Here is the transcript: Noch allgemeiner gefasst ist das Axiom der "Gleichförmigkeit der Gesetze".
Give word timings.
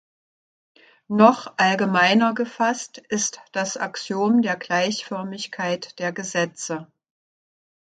Noch 1.09 1.53
allgemeiner 1.57 2.33
gefasst 2.33 2.97
ist 3.09 3.39
das 3.51 3.77
Axiom 3.77 4.41
der 4.41 4.55
"Gleichförmigkeit 4.55 5.99
der 5.99 6.11
Gesetze". 6.11 6.87